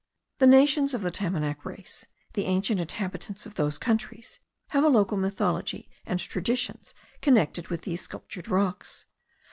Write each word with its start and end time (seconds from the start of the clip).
The 0.39 0.47
nations 0.47 0.95
of 0.95 1.03
the 1.03 1.11
Tamanac 1.11 1.63
race, 1.63 2.07
the 2.33 2.45
ancient 2.45 2.81
inhabitants 2.81 3.45
of 3.45 3.53
those 3.53 3.77
countries, 3.77 4.39
have 4.69 4.83
a 4.83 4.87
local 4.89 5.15
mythology, 5.15 5.91
and 6.07 6.19
traditions 6.19 6.95
connected 7.21 7.67
with 7.67 7.83
these 7.83 8.01
sculptured 8.01 8.47
rocks. 8.47 9.05